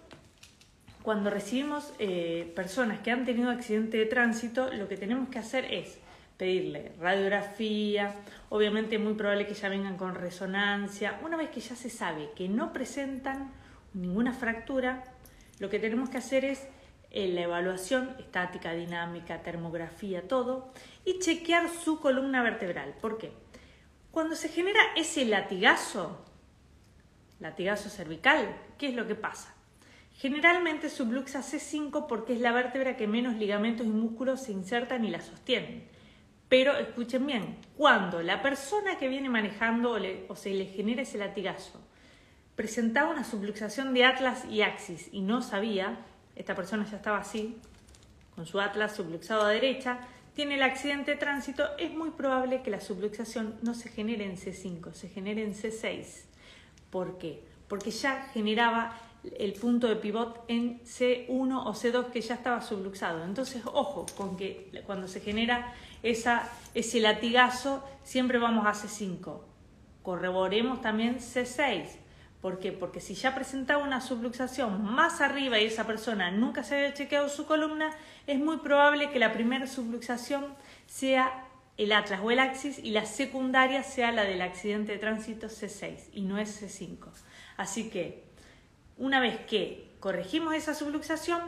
cuando 1.03 1.29
recibimos 1.29 1.93
eh, 1.99 2.51
personas 2.57 3.01
que 3.01 3.11
han 3.11 3.27
tenido 3.27 3.51
accidente 3.51 3.99
de 3.99 4.07
tránsito, 4.07 4.73
lo 4.73 4.89
que 4.89 4.97
tenemos 4.97 5.29
que 5.29 5.39
hacer 5.39 5.67
es 5.71 5.99
pedirle 6.39 6.93
radiografía, 6.99 8.15
obviamente 8.49 8.97
es 8.97 9.03
muy 9.03 9.13
probable 9.13 9.47
que 9.47 9.53
ya 9.53 9.69
vengan 9.69 9.99
con 9.99 10.15
resonancia, 10.15 11.21
una 11.23 11.37
vez 11.37 11.51
que 11.51 11.61
ya 11.61 11.77
se 11.77 11.91
sabe 11.91 12.31
que 12.35 12.49
no 12.49 12.73
presentan 12.73 13.53
ninguna 13.95 14.33
fractura, 14.33 15.05
lo 15.59 15.71
que 15.71 15.79
tenemos 15.79 16.11
que 16.11 16.19
hacer 16.19 16.45
es 16.45 16.67
eh, 17.11 17.29
la 17.29 17.43
evaluación 17.43 18.17
estática, 18.19 18.73
dinámica, 18.73 19.43
termografía, 19.43 20.27
todo, 20.27 20.73
y 21.05 21.21
chequear 21.21 21.69
su 21.69 22.01
columna 22.01 22.43
vertebral. 22.43 22.95
¿Por 23.01 23.19
qué? 23.19 23.33
Cuando 24.11 24.35
se 24.37 24.49
genera 24.49 24.81
ese 24.97 25.25
latigazo, 25.25 26.25
latigazo 27.41 27.89
cervical, 27.89 28.57
¿qué 28.79 28.89
es 28.89 28.95
lo 28.95 29.07
que 29.07 29.15
pasa? 29.15 29.55
Generalmente 30.17 30.89
subluxa 30.89 31.41
C5 31.41 32.07
porque 32.07 32.35
es 32.35 32.41
la 32.41 32.53
vértebra 32.53 32.97
que 32.97 33.07
menos 33.07 33.35
ligamentos 33.35 33.87
y 33.87 33.91
músculos 33.91 34.43
se 34.43 34.53
insertan 34.53 35.05
y 35.05 35.11
la 35.11 35.21
sostienen. 35.21 35.89
Pero 36.49 36.77
escuchen 36.77 37.27
bien, 37.27 37.59
cuando 37.77 38.23
la 38.23 38.43
persona 38.43 38.99
que 38.99 39.09
viene 39.09 39.29
manejando 39.29 39.97
o 40.29 40.37
se 40.37 40.51
le 40.51 40.67
genera 40.67 41.03
ese 41.03 41.19
latigazo 41.19 41.84
presentaba 42.57 43.11
una 43.11 43.25
subluxación 43.25 43.95
de 43.95 44.05
atlas 44.05 44.45
y 44.51 44.63
axis 44.63 45.09
y 45.13 45.23
no 45.23 45.43
sabía, 45.43 45.99
esta 46.37 46.55
persona 46.55 46.87
ya 46.89 46.97
estaba 46.97 47.19
así, 47.19 47.57
con 48.35 48.47
su 48.47 48.61
atlas 48.61 48.95
subluxado 48.95 49.43
a 49.43 49.51
derecha, 49.51 50.01
tiene 50.35 50.57
el 50.57 50.63
accidente 50.63 51.13
de 51.13 51.17
tránsito, 51.17 51.65
es 51.79 51.93
muy 51.93 52.11
probable 52.11 52.63
que 52.63 52.71
la 52.71 52.81
subluxación 52.81 53.55
no 53.63 53.75
se 53.75 53.89
genere 53.89 54.25
en 54.25 54.37
C5, 54.37 54.93
se 54.93 55.09
genere 55.09 55.45
en 55.45 55.55
C6. 55.55 56.25
¿Por 56.91 57.19
qué? 57.19 57.45
Porque 57.69 57.91
ya 57.91 58.29
generaba 58.33 58.99
el 59.39 59.53
punto 59.55 59.87
de 59.87 59.97
pivot 59.97 60.45
en 60.49 60.81
C1 60.83 61.63
o 61.65 61.73
C2 61.73 62.11
que 62.11 62.21
ya 62.21 62.35
estaba 62.35 62.61
subluxado. 62.61 63.25
Entonces, 63.25 63.63
ojo 63.65 64.07
con 64.17 64.37
que 64.37 64.71
cuando 64.87 65.09
se 65.09 65.21
genera 65.21 65.73
esa, 66.03 66.51
ese 66.75 67.01
latigazo, 67.01 67.83
siempre 68.03 68.39
vamos 68.39 68.67
a 68.67 68.73
C5. 68.73 69.41
Corroboremos 70.03 70.83
también 70.83 71.19
C6 71.21 72.04
¿Por 72.45 72.59
qué? 72.59 72.73
Porque 72.73 73.01
si 73.01 73.15
ya 73.15 73.35
presentaba 73.35 73.83
una 73.83 74.03
subluxación 74.03 74.85
más 74.85 75.23
arriba 75.23 75.59
y 75.59 75.65
esa 75.65 75.87
persona 75.87 76.31
nunca 76.31 76.63
se 76.63 76.75
había 76.75 76.93
chequeado 76.93 77.31
su 77.31 77.47
columna, 77.47 77.91
es 78.27 78.39
muy 78.39 78.59
probable 78.59 79.09
que 79.09 79.19
la 79.19 79.33
primera 79.33 79.67
subluxación 79.67 80.45
sea 80.87 81.47
el 81.79 81.91
atlas 81.91 82.21
o 82.23 82.31
el 82.31 82.39
axis 82.39 82.79
y 82.79 82.91
la 82.91 83.07
secundaria 83.07 83.83
sea 83.83 84.13
la 84.13 84.25
del 84.25 84.43
accidente 84.43 84.93
de 84.93 84.99
tránsito 84.99 85.47
C6 85.47 86.11
y 86.13 86.21
no 86.21 86.37
es 86.37 86.63
C5. 86.63 87.09
Así 87.57 87.89
que 87.89 88.23
una 88.99 89.21
vez 89.21 89.41
que 89.47 89.89
corregimos 89.99 90.53
esa 90.53 90.75
subluxación, 90.75 91.41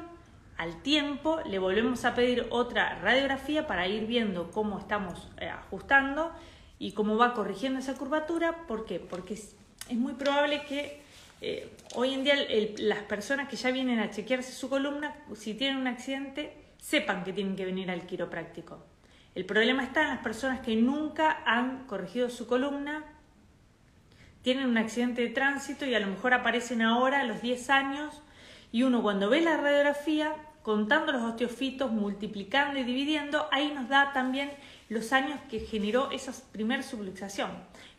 al 0.57 0.81
tiempo 0.81 1.41
le 1.45 1.59
volvemos 1.59 2.07
a 2.07 2.15
pedir 2.15 2.47
otra 2.49 2.99
radiografía 3.01 3.67
para 3.67 3.87
ir 3.87 4.07
viendo 4.07 4.51
cómo 4.51 4.79
estamos 4.79 5.29
eh, 5.43 5.51
ajustando 5.51 6.33
y 6.79 6.93
cómo 6.93 7.19
va 7.19 7.35
corrigiendo 7.35 7.81
esa 7.81 7.97
curvatura. 7.97 8.67
¿Por 8.67 8.87
qué? 8.87 8.99
Porque 8.99 9.35
es 9.89 9.97
muy 9.97 10.15
probable 10.15 10.63
que 10.65 11.01
eh, 11.41 11.71
hoy 11.95 12.15
en 12.15 12.25
día 12.25 12.35
las 12.79 13.01
personas 13.01 13.49
que 13.49 13.57
ya 13.57 13.71
vienen 13.71 13.99
a 13.99 14.11
chequearse 14.11 14.53
su 14.53 14.69
columna, 14.69 15.15
si 15.35 15.55
tienen 15.55 15.79
un 15.79 15.87
accidente, 15.87 16.53
sepan 16.79 17.25
que 17.25 17.33
tienen 17.33 17.57
que 17.57 17.65
venir 17.65 17.91
al 17.91 18.07
quiropráctico. 18.07 18.85
El 19.35 19.45
problema 19.45 19.85
está 19.85 20.03
en 20.03 20.09
las 20.09 20.21
personas 20.21 20.61
que 20.61 20.77
nunca 20.77 21.43
han 21.45 21.87
corregido 21.87 22.31
su 22.31 22.47
columna, 22.47 23.05
tienen 24.43 24.67
un 24.67 24.79
accidente 24.79 25.23
de 25.23 25.29
tránsito 25.29 25.85
y 25.87 25.95
a 25.95 26.01
lo 26.01 26.07
mejor 26.07 26.33
aparecen 26.33 26.81
ahora 26.81 27.21
a 27.21 27.25
los 27.25 27.43
10 27.43 27.69
años 27.71 28.23
y 28.73 28.85
uno 28.85 29.03
cuando 29.03 29.29
ve 29.29 29.41
la 29.41 29.57
radiografía, 29.57 30.33
contando 30.63 31.13
los 31.13 31.23
osteofitos, 31.23 31.93
multiplicando 31.93 32.79
y 32.79 32.85
dividiendo, 32.85 33.47
ahí 33.53 33.73
nos 33.75 33.89
da 33.89 34.13
también 34.13 34.51
los 34.89 35.13
años 35.13 35.41
que 35.51 35.61
generó 35.61 36.11
esa 36.11 36.33
primer 36.53 36.83
subluxación. 36.83 37.51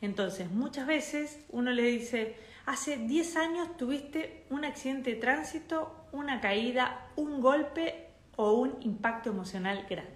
Entonces, 0.01 0.50
muchas 0.51 0.88
veces 0.88 1.39
uno 1.50 1.72
le 1.72 1.84
dice, 1.84 2.36
hace 2.65 2.98
10 2.98 3.36
años 3.38 3.77
tuviste 3.77 4.46
un 4.50 4.65
accidente 4.65 5.12
de 5.12 5.17
tránsito, 5.17 5.94
una 6.12 6.39
caída, 6.39 7.10
un 7.15 7.41
golpe 7.41 8.08
o 8.36 8.53
un 8.53 8.77
impacto 8.82 9.29
emocional 9.29 9.86
grande. 9.89 10.13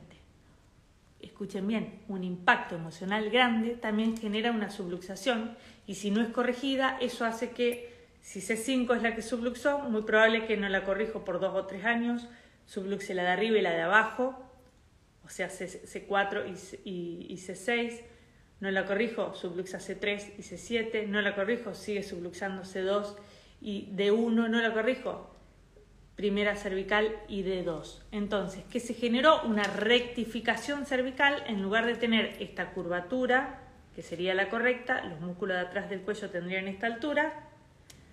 Escuchen 1.19 1.67
bien, 1.67 1.99
un 2.07 2.23
impacto 2.23 2.75
emocional 2.75 3.29
grande 3.29 3.71
también 3.71 4.17
genera 4.17 4.51
una 4.51 4.69
subluxación 4.69 5.55
y 5.85 5.95
si 5.95 6.09
no 6.09 6.21
es 6.21 6.29
corregida, 6.29 6.97
eso 6.99 7.25
hace 7.25 7.51
que 7.51 7.91
si 8.21 8.39
C5 8.39 8.95
es 8.95 9.01
la 9.01 9.15
que 9.15 9.21
subluxó, 9.21 9.79
muy 9.79 10.03
probable 10.03 10.45
que 10.45 10.57
no 10.57 10.69
la 10.69 10.83
corrijo 10.83 11.25
por 11.25 11.39
dos 11.39 11.55
o 11.55 11.65
tres 11.65 11.85
años, 11.85 12.27
subluxe 12.65 13.13
la 13.13 13.23
de 13.23 13.29
arriba 13.29 13.57
y 13.57 13.61
la 13.61 13.71
de 13.71 13.81
abajo, 13.81 14.50
sea, 15.33 15.49
C, 15.49 16.05
4 16.07 16.45
y, 16.83 17.37
C6, 17.37 18.01
no 18.59 18.69
la 18.69 18.85
corrijo, 18.85 19.33
subluxa 19.33 19.79
C3 19.79 20.33
y 20.37 20.41
C7, 20.41 21.07
no 21.07 21.21
la 21.21 21.35
corrijo, 21.35 21.73
sigue 21.73 22.03
subluxando 22.03 22.63
C2 22.63 23.15
y 23.61 23.87
D1, 23.95 24.49
no 24.49 24.61
la 24.61 24.73
corrijo, 24.73 25.33
primera 26.15 26.55
cervical 26.55 27.15
y 27.27 27.43
D2. 27.43 28.01
Entonces, 28.11 28.63
que 28.65 28.79
se 28.79 28.93
generó 28.93 29.41
una 29.43 29.63
rectificación 29.63 30.85
cervical 30.85 31.43
en 31.47 31.61
lugar 31.61 31.85
de 31.85 31.95
tener 31.95 32.35
esta 32.39 32.71
curvatura, 32.71 33.61
que 33.95 34.03
sería 34.03 34.33
la 34.33 34.49
correcta, 34.49 35.03
los 35.05 35.21
músculos 35.21 35.55
de 35.55 35.61
atrás 35.61 35.89
del 35.89 36.01
cuello 36.01 36.29
tendrían 36.29 36.67
esta 36.67 36.87
altura, 36.87 37.47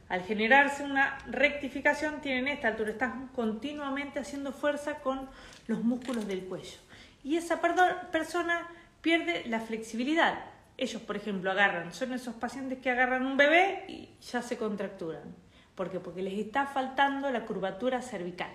al 0.09 0.23
generarse 0.23 0.85
una 0.85 1.19
rectificación 1.27 2.21
tienen 2.21 2.49
esta 2.49 2.69
altura, 2.69 2.93
están 2.93 3.29
continuamente 3.35 4.21
haciendo 4.21 4.53
fuerza 4.53 5.01
con 5.01 5.29
los 5.67 5.83
músculos 5.83 6.27
del 6.27 6.45
cuello 6.45 6.79
y 7.23 7.37
esa 7.37 7.61
persona 7.61 8.69
pierde 9.01 9.45
la 9.47 9.61
flexibilidad. 9.61 10.45
Ellos, 10.77 11.03
por 11.03 11.17
ejemplo, 11.17 11.51
agarran, 11.51 11.93
son 11.93 12.13
esos 12.13 12.35
pacientes 12.35 12.79
que 12.79 12.91
agarran 12.91 13.27
un 13.27 13.37
bebé 13.37 13.85
y 13.89 14.11
ya 14.21 14.43
se 14.43 14.57
contracturan. 14.57 15.35
¿Por 15.75 15.91
qué? 15.91 16.01
Porque 16.01 16.23
les 16.23 16.39
está 16.39 16.67
faltando 16.67 17.31
la 17.31 17.45
curvatura 17.47 18.03
cervical. 18.03 18.51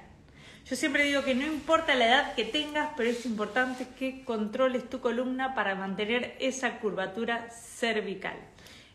Yo 0.65 0.77
siempre 0.77 1.03
digo 1.03 1.23
que 1.23 1.35
no 1.35 1.45
importa 1.45 1.93
la 1.93 2.05
edad 2.05 2.35
que 2.35 2.45
tengas, 2.45 2.91
pero 2.95 3.09
es 3.09 3.25
importante 3.25 3.87
que 3.99 4.23
controles 4.23 4.89
tu 4.89 5.01
columna 5.01 5.53
para 5.55 5.75
mantener 5.75 6.37
esa 6.39 6.79
curvatura 6.79 7.49
cervical. 7.49 8.37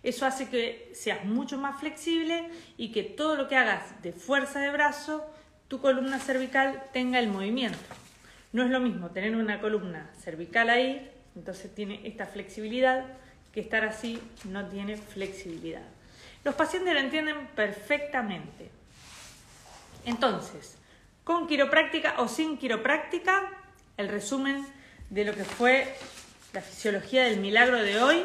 Eso 0.02 0.24
hace 0.24 0.48
que 0.48 0.90
seas 0.94 1.24
mucho 1.24 1.58
más 1.58 1.78
flexible 1.78 2.48
y 2.78 2.92
que 2.92 3.02
todo 3.02 3.36
lo 3.36 3.48
que 3.48 3.56
hagas 3.56 4.00
de 4.00 4.12
fuerza 4.12 4.60
de 4.60 4.70
brazo, 4.70 5.30
tu 5.68 5.80
columna 5.80 6.18
cervical 6.18 6.84
tenga 6.92 7.18
el 7.18 7.28
movimiento. 7.28 7.78
No 8.52 8.62
es 8.62 8.70
lo 8.70 8.80
mismo 8.80 9.10
tener 9.10 9.36
una 9.36 9.60
columna 9.60 10.10
cervical 10.18 10.70
ahí, 10.70 11.10
entonces 11.36 11.74
tiene 11.74 12.00
esta 12.04 12.26
flexibilidad, 12.26 13.04
que 13.52 13.60
estar 13.60 13.84
así 13.84 14.20
no 14.44 14.66
tiene 14.66 14.96
flexibilidad. 14.96 15.82
Los 16.44 16.54
pacientes 16.54 16.94
lo 16.94 17.00
entienden 17.00 17.48
perfectamente. 17.54 18.70
Entonces, 20.04 20.78
con 21.24 21.46
quiropráctica 21.46 22.14
o 22.18 22.28
sin 22.28 22.56
quiropráctica, 22.56 23.50
el 23.96 24.08
resumen 24.08 24.66
de 25.10 25.24
lo 25.24 25.34
que 25.34 25.44
fue 25.44 25.94
la 26.52 26.62
fisiología 26.62 27.24
del 27.24 27.40
milagro 27.40 27.82
de 27.82 28.02
hoy, 28.02 28.24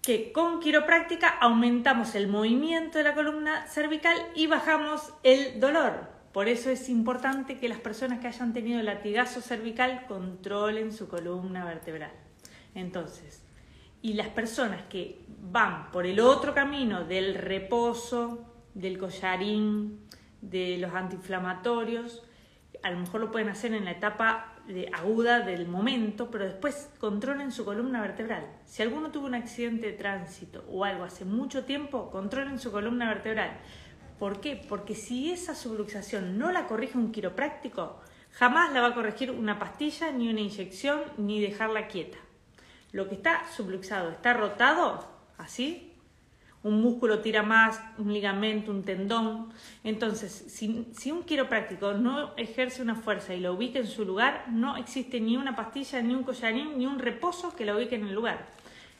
que 0.00 0.32
con 0.32 0.60
quiropráctica 0.60 1.28
aumentamos 1.28 2.14
el 2.14 2.28
movimiento 2.28 2.98
de 2.98 3.04
la 3.04 3.14
columna 3.14 3.66
cervical 3.66 4.16
y 4.34 4.46
bajamos 4.46 5.12
el 5.22 5.60
dolor. 5.60 6.15
Por 6.36 6.50
eso 6.50 6.68
es 6.68 6.90
importante 6.90 7.56
que 7.56 7.66
las 7.66 7.78
personas 7.78 8.18
que 8.18 8.26
hayan 8.26 8.52
tenido 8.52 8.82
latigazo 8.82 9.40
cervical 9.40 10.04
controlen 10.06 10.92
su 10.92 11.08
columna 11.08 11.64
vertebral. 11.64 12.10
Entonces, 12.74 13.42
y 14.02 14.12
las 14.12 14.28
personas 14.28 14.82
que 14.90 15.24
van 15.40 15.90
por 15.90 16.04
el 16.04 16.20
otro 16.20 16.52
camino 16.52 17.04
del 17.04 17.36
reposo, 17.36 18.52
del 18.74 18.98
collarín, 18.98 20.06
de 20.42 20.76
los 20.76 20.92
antiinflamatorios, 20.92 22.22
a 22.82 22.90
lo 22.90 22.98
mejor 22.98 23.22
lo 23.22 23.30
pueden 23.30 23.48
hacer 23.48 23.72
en 23.72 23.86
la 23.86 23.92
etapa 23.92 24.56
aguda 24.92 25.40
del 25.40 25.66
momento, 25.66 26.30
pero 26.30 26.44
después 26.44 26.90
controlen 26.98 27.50
su 27.50 27.64
columna 27.64 28.02
vertebral. 28.02 28.46
Si 28.66 28.82
alguno 28.82 29.10
tuvo 29.10 29.26
un 29.26 29.36
accidente 29.36 29.86
de 29.86 29.92
tránsito 29.94 30.66
o 30.68 30.84
algo 30.84 31.04
hace 31.04 31.24
mucho 31.24 31.64
tiempo, 31.64 32.10
controlen 32.10 32.58
su 32.58 32.70
columna 32.70 33.08
vertebral. 33.08 33.58
¿Por 34.18 34.40
qué? 34.40 34.60
Porque 34.68 34.94
si 34.94 35.30
esa 35.30 35.54
subluxación 35.54 36.38
no 36.38 36.50
la 36.52 36.66
corrige 36.66 36.96
un 36.96 37.12
quiropráctico, 37.12 38.00
jamás 38.32 38.72
la 38.72 38.80
va 38.80 38.88
a 38.88 38.94
corregir 38.94 39.30
una 39.30 39.58
pastilla, 39.58 40.10
ni 40.10 40.28
una 40.28 40.40
inyección, 40.40 41.00
ni 41.18 41.40
dejarla 41.40 41.88
quieta. 41.88 42.18
Lo 42.92 43.08
que 43.08 43.14
está 43.14 43.42
subluxado, 43.54 44.10
está 44.10 44.32
rotado, 44.32 45.06
así, 45.36 45.92
un 46.66 46.80
músculo 46.80 47.20
tira 47.20 47.44
más, 47.44 47.80
un 47.96 48.12
ligamento, 48.12 48.72
un 48.72 48.82
tendón. 48.82 49.52
Entonces, 49.84 50.32
si, 50.48 51.12
un 51.12 51.22
quiropráctico 51.22 51.92
no 51.92 52.34
ejerce 52.36 52.82
una 52.82 52.96
fuerza 52.96 53.34
y 53.34 53.40
lo 53.40 53.52
ubica 53.52 53.78
en 53.78 53.86
su 53.86 54.04
lugar, 54.04 54.46
no 54.50 54.76
existe 54.76 55.20
ni 55.20 55.36
una 55.36 55.54
pastilla, 55.54 56.02
ni 56.02 56.12
un 56.12 56.24
collarín, 56.24 56.76
ni 56.76 56.86
un 56.86 56.98
reposo 56.98 57.54
que 57.54 57.64
lo 57.64 57.76
ubique 57.76 57.94
en 57.94 58.08
el 58.08 58.14
lugar. 58.14 58.48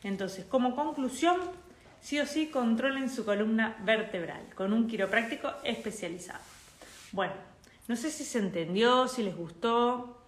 Entonces, 0.04 0.44
como 0.44 0.76
conclusión, 0.76 1.40
sí 2.06 2.20
o 2.20 2.26
sí 2.26 2.46
controlen 2.46 3.10
su 3.10 3.24
columna 3.24 3.76
vertebral 3.80 4.40
con 4.54 4.72
un 4.72 4.86
quiropráctico 4.86 5.50
especializado. 5.64 6.38
Bueno, 7.10 7.32
no 7.88 7.96
sé 7.96 8.12
si 8.12 8.22
se 8.22 8.38
entendió, 8.38 9.08
si 9.08 9.24
les 9.24 9.36
gustó. 9.36 10.22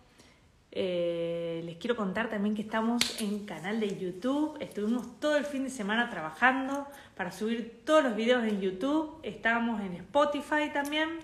Eh, 0.73 1.63
les 1.65 1.77
quiero 1.77 1.95
contar 1.95 2.31
también 2.31 2.57
que 2.57 2.63
estamos 2.63 3.21
en 3.21 3.47
canal 3.47 3.79
de 3.79 3.97
YouTube. 3.97 4.57
Estuvimos 4.59 5.21
todo 5.21 5.37
el 5.37 5.45
fin 5.45 5.63
de 5.63 5.71
semana 5.71 6.11
trabajando 6.11 6.89
para 7.17 7.31
subir 7.31 7.83
todos 7.85 8.03
los 8.03 8.17
videos 8.17 8.43
en 8.43 8.61
YouTube. 8.61 9.21
Estamos 9.23 9.81
en 9.81 9.95
Spotify 9.95 10.73
también 10.73 11.21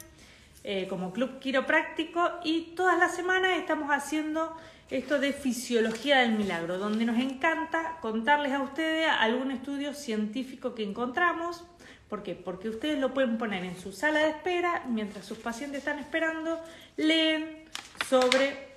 eh, 0.65 0.89
como 0.89 1.13
Club 1.13 1.39
Quiropráctico 1.39 2.29
y 2.43 2.73
todas 2.75 2.99
las 2.99 3.15
semanas 3.15 3.53
estamos 3.59 3.91
haciendo 3.91 4.57
esto 4.91 5.19
de 5.19 5.33
fisiología 5.33 6.19
del 6.21 6.33
milagro, 6.33 6.79
donde 6.79 7.05
nos 7.05 7.19
encanta 7.19 7.99
contarles 8.01 8.53
a 8.53 8.63
ustedes 8.63 9.07
algún 9.21 9.51
estudio 9.51 9.95
científico 9.95 10.75
que 10.75 10.83
encontramos. 10.83 11.65
¿Por 12.09 12.23
qué? 12.23 12.35
Porque 12.35 12.69
ustedes 12.69 12.99
lo 12.99 13.15
pueden 13.15 13.39
poner 13.39 13.65
en 13.65 13.77
su 13.77 13.93
sala 13.93 14.21
de 14.21 14.31
espera 14.31 14.85
mientras 14.89 15.25
sus 15.25 15.39
pacientes 15.39 15.79
están 15.79 15.99
esperando, 15.99 16.61
leen 16.97 17.65
sobre 18.09 18.75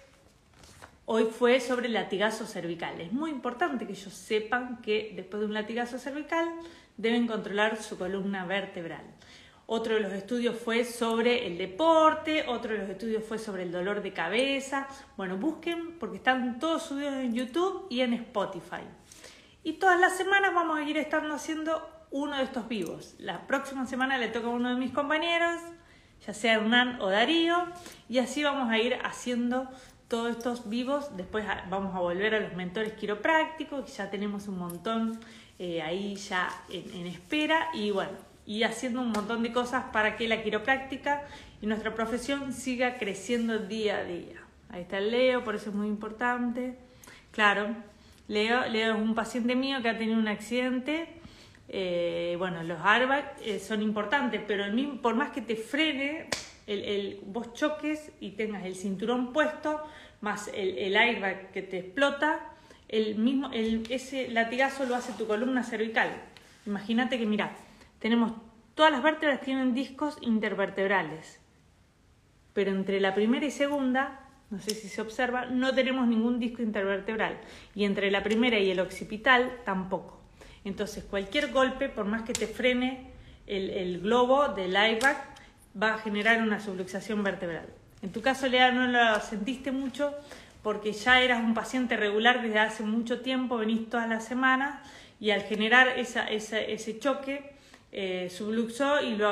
Hoy 1.09 1.23
fue 1.23 1.61
sobre 1.61 1.87
el 1.87 1.93
latigazo 1.93 2.45
cervical. 2.45 2.99
Es 2.99 3.13
muy 3.13 3.31
importante 3.31 3.87
que 3.87 3.93
ellos 3.93 4.13
sepan 4.13 4.81
que 4.81 5.13
después 5.15 5.39
de 5.39 5.45
un 5.45 5.53
latigazo 5.53 5.97
cervical 5.99 6.49
deben 6.97 7.27
controlar 7.27 7.81
su 7.81 7.97
columna 7.97 8.45
vertebral. 8.45 9.05
Otro 9.69 9.95
de 9.95 9.99
los 9.99 10.13
estudios 10.13 10.57
fue 10.57 10.85
sobre 10.85 11.45
el 11.45 11.57
deporte, 11.57 12.45
otro 12.47 12.71
de 12.71 12.79
los 12.79 12.89
estudios 12.89 13.21
fue 13.25 13.37
sobre 13.37 13.63
el 13.63 13.71
dolor 13.73 14.01
de 14.01 14.13
cabeza. 14.13 14.87
Bueno, 15.17 15.35
busquen 15.35 15.99
porque 15.99 16.15
están 16.15 16.57
todos 16.57 16.83
subidos 16.83 17.15
en 17.15 17.33
YouTube 17.33 17.85
y 17.89 17.99
en 17.99 18.13
Spotify. 18.13 18.83
Y 19.63 19.73
todas 19.73 19.99
las 19.99 20.15
semanas 20.15 20.53
vamos 20.53 20.79
a 20.79 20.83
ir 20.83 20.95
estando 20.95 21.35
haciendo 21.35 21.85
uno 22.11 22.37
de 22.37 22.43
estos 22.43 22.69
vivos. 22.69 23.15
La 23.19 23.45
próxima 23.45 23.85
semana 23.85 24.17
le 24.17 24.29
toca 24.29 24.47
a 24.47 24.51
uno 24.51 24.69
de 24.69 24.75
mis 24.75 24.93
compañeros, 24.93 25.59
ya 26.25 26.33
sea 26.33 26.53
Hernán 26.53 27.01
o 27.01 27.09
Darío, 27.09 27.65
y 28.07 28.19
así 28.19 28.43
vamos 28.43 28.69
a 28.69 28.77
ir 28.77 28.97
haciendo 29.03 29.67
todos 30.07 30.31
estos 30.31 30.69
vivos. 30.69 31.17
Después 31.17 31.45
vamos 31.69 31.93
a 31.93 31.99
volver 31.99 32.35
a 32.35 32.39
los 32.39 32.53
mentores 32.53 32.93
quiroprácticos, 32.93 33.83
que 33.83 33.91
ya 33.91 34.09
tenemos 34.09 34.47
un 34.47 34.59
montón 34.59 35.19
eh, 35.59 35.81
ahí 35.81 36.15
ya 36.15 36.49
en, 36.69 37.07
espera 37.07 37.69
y 37.73 37.89
bueno, 37.89 38.11
y 38.47 38.63
haciendo 38.63 39.01
un 39.01 39.11
montón 39.11 39.43
de 39.43 39.51
cosas 39.51 39.83
para 39.91 40.15
que 40.15 40.27
la 40.27 40.41
quiropráctica 40.41 41.23
y 41.61 41.67
nuestra 41.67 41.93
profesión 41.93 42.53
siga 42.53 42.97
creciendo 42.97 43.59
día 43.59 43.97
a 43.97 44.03
día. 44.05 44.41
Ahí 44.69 44.83
está 44.83 44.99
el 44.99 45.11
Leo, 45.11 45.43
por 45.43 45.55
eso 45.55 45.69
es 45.69 45.75
muy 45.75 45.87
importante. 45.87 46.77
Claro, 47.31 47.75
Leo, 48.29 48.65
Leo 48.69 48.95
es 48.95 49.01
un 49.01 49.13
paciente 49.13 49.53
mío 49.53 49.81
que 49.81 49.89
ha 49.89 49.97
tenido 49.97 50.17
un 50.17 50.29
accidente. 50.29 51.09
Eh, 51.67 52.35
bueno, 52.39 52.63
los 52.63 52.79
airbags 52.81 53.41
eh, 53.43 53.59
son 53.59 53.81
importantes, 53.81 54.41
pero 54.47 54.63
el 54.63 54.71
mismo, 54.71 55.01
por 55.01 55.15
más 55.15 55.31
que 55.31 55.41
te 55.41 55.57
frene, 55.57 56.29
el, 56.67 57.19
vos 57.25 57.53
choques 57.53 58.11
y 58.21 58.31
tengas 58.31 58.65
el 58.65 58.75
cinturón 58.75 59.33
puesto, 59.33 59.83
más 60.21 60.49
el, 60.53 60.77
el 60.77 60.95
airbag 60.95 61.51
que 61.51 61.61
te 61.61 61.79
explota, 61.79 62.39
el 62.87 63.15
mismo, 63.15 63.51
el, 63.51 63.83
ese 63.89 64.29
latigazo 64.29 64.85
lo 64.85 64.95
hace 64.95 65.11
tu 65.13 65.27
columna 65.27 65.63
cervical. 65.63 66.09
Imagínate 66.65 67.17
que, 67.17 67.25
mira, 67.25 67.51
tenemos, 67.99 68.33
todas 68.75 68.91
las 68.91 69.03
vértebras 69.03 69.41
tienen 69.41 69.73
discos 69.73 70.17
intervertebrales, 70.21 71.39
pero 72.53 72.71
entre 72.71 72.99
la 72.99 73.13
primera 73.13 73.45
y 73.45 73.51
segunda, 73.51 74.19
no 74.49 74.59
sé 74.59 74.71
si 74.71 74.87
se 74.87 75.01
observa, 75.01 75.45
no 75.45 75.73
tenemos 75.73 76.07
ningún 76.07 76.39
disco 76.39 76.61
intervertebral, 76.61 77.37
y 77.75 77.85
entre 77.85 78.11
la 78.11 78.23
primera 78.23 78.59
y 78.59 78.71
el 78.71 78.79
occipital 78.79 79.51
tampoco. 79.65 80.21
Entonces, 80.63 81.03
cualquier 81.03 81.51
golpe, 81.51 81.89
por 81.89 82.05
más 82.05 82.23
que 82.23 82.33
te 82.33 82.47
frene 82.47 83.11
el, 83.45 83.69
el 83.69 84.01
globo 84.01 84.49
del 84.49 84.75
airbag, 84.75 85.17
va 85.81 85.95
a 85.95 85.97
generar 85.99 86.41
una 86.41 86.59
subluxación 86.59 87.23
vertebral. 87.23 87.67
En 88.01 88.11
tu 88.11 88.21
caso, 88.21 88.47
Lea, 88.47 88.71
no 88.71 88.87
lo 88.87 89.19
sentiste 89.21 89.71
mucho 89.71 90.13
porque 90.63 90.91
ya 90.91 91.21
eras 91.21 91.43
un 91.43 91.53
paciente 91.53 91.95
regular 91.95 92.41
desde 92.41 92.59
hace 92.59 92.83
mucho 92.83 93.21
tiempo, 93.21 93.57
venís 93.57 93.89
todas 93.89 94.09
las 94.09 94.25
semanas 94.25 94.79
y 95.19 95.31
al 95.31 95.41
generar 95.43 95.87
esa, 95.97 96.27
ese 96.29 96.99
choque 96.99 97.56
eh, 97.99 98.29
subluxó 98.29 99.01
y 99.01 99.15
lo, 99.15 99.27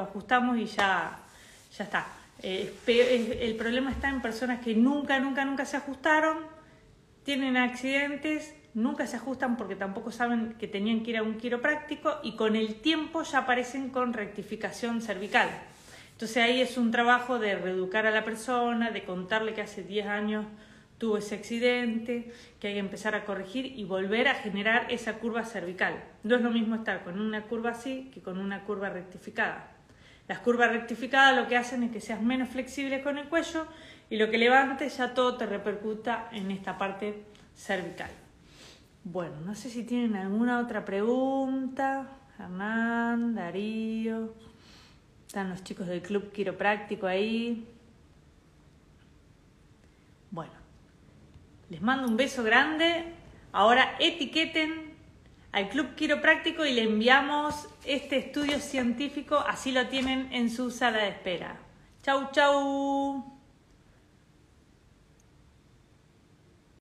ajustamos 0.00 0.56
y 0.56 0.64
ya, 0.64 1.18
ya 1.76 1.84
está. 1.84 2.06
Eh, 2.42 2.72
el 3.42 3.54
problema 3.56 3.90
está 3.90 4.08
en 4.08 4.22
personas 4.22 4.64
que 4.64 4.74
nunca, 4.74 5.20
nunca, 5.20 5.44
nunca 5.44 5.66
se 5.66 5.76
ajustaron, 5.76 6.38
tienen 7.22 7.58
accidentes, 7.58 8.54
nunca 8.72 9.06
se 9.06 9.16
ajustan 9.16 9.58
porque 9.58 9.76
tampoco 9.76 10.10
saben 10.10 10.54
que 10.58 10.66
tenían 10.66 11.02
que 11.02 11.10
ir 11.10 11.16
a 11.18 11.22
un 11.22 11.36
quiropráctico 11.36 12.20
y 12.22 12.34
con 12.34 12.56
el 12.56 12.76
tiempo 12.76 13.24
ya 13.24 13.40
aparecen 13.40 13.90
con 13.90 14.14
rectificación 14.14 15.02
cervical. 15.02 15.50
Entonces 16.12 16.38
ahí 16.38 16.62
es 16.62 16.78
un 16.78 16.90
trabajo 16.90 17.38
de 17.38 17.56
reeducar 17.56 18.06
a 18.06 18.10
la 18.10 18.24
persona, 18.24 18.90
de 18.90 19.04
contarle 19.04 19.52
que 19.52 19.60
hace 19.60 19.82
10 19.82 20.06
años 20.06 20.46
tuvo 20.98 21.16
ese 21.16 21.36
accidente, 21.36 22.32
que 22.60 22.68
hay 22.68 22.74
que 22.74 22.80
empezar 22.80 23.14
a 23.14 23.24
corregir 23.24 23.66
y 23.78 23.84
volver 23.84 24.28
a 24.28 24.34
generar 24.34 24.86
esa 24.90 25.14
curva 25.14 25.44
cervical. 25.44 26.02
No 26.24 26.36
es 26.36 26.42
lo 26.42 26.50
mismo 26.50 26.74
estar 26.74 27.04
con 27.04 27.20
una 27.20 27.42
curva 27.44 27.70
así 27.70 28.10
que 28.12 28.20
con 28.20 28.38
una 28.38 28.64
curva 28.64 28.90
rectificada. 28.90 29.70
Las 30.26 30.40
curvas 30.40 30.72
rectificadas 30.72 31.36
lo 31.36 31.48
que 31.48 31.56
hacen 31.56 31.82
es 31.84 31.90
que 31.90 32.00
seas 32.00 32.20
menos 32.20 32.50
flexible 32.50 33.02
con 33.02 33.16
el 33.16 33.28
cuello 33.28 33.66
y 34.10 34.18
lo 34.18 34.30
que 34.30 34.36
levantes 34.36 34.98
ya 34.98 35.14
todo 35.14 35.36
te 35.36 35.46
repercuta 35.46 36.28
en 36.32 36.50
esta 36.50 36.76
parte 36.76 37.22
cervical. 37.54 38.10
Bueno, 39.04 39.40
no 39.46 39.54
sé 39.54 39.70
si 39.70 39.84
tienen 39.84 40.16
alguna 40.16 40.60
otra 40.60 40.84
pregunta. 40.84 42.10
Hernán, 42.38 43.34
Darío. 43.34 44.34
Están 45.26 45.48
los 45.48 45.64
chicos 45.64 45.86
del 45.86 46.02
Club 46.02 46.30
Quiropráctico 46.30 47.06
ahí. 47.06 47.66
Bueno, 50.30 50.52
les 51.70 51.80
mando 51.80 52.08
un 52.08 52.16
beso 52.16 52.42
grande. 52.42 53.04
Ahora 53.52 53.96
etiqueten 53.98 54.94
al 55.52 55.68
Club 55.68 55.94
Quiropráctico 55.94 56.64
y 56.64 56.72
le 56.72 56.82
enviamos 56.82 57.68
este 57.84 58.18
estudio 58.18 58.60
científico, 58.60 59.42
así 59.46 59.72
lo 59.72 59.86
tienen 59.88 60.32
en 60.32 60.50
su 60.50 60.70
sala 60.70 60.98
de 60.98 61.08
espera. 61.08 61.56
Chau, 62.02 62.30
chau. 62.32 63.37